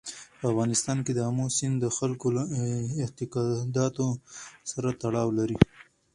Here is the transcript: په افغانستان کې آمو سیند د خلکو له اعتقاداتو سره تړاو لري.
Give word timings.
په 0.39 0.45
افغانستان 0.51 0.97
کې 1.05 1.11
آمو 1.27 1.45
سیند 1.57 1.75
د 1.81 1.85
خلکو 1.97 2.27
له 2.37 2.43
اعتقاداتو 3.03 4.05
سره 4.71 4.89
تړاو 5.01 5.29
لري. 5.39 5.57